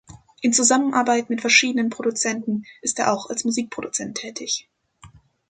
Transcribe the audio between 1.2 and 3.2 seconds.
mit verschiedenen Produzenten ist er